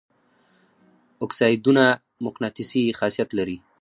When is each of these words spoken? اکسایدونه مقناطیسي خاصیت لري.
اکسایدونه 1.25 1.85
مقناطیسي 2.25 2.81
خاصیت 2.99 3.29
لري. 3.37 3.57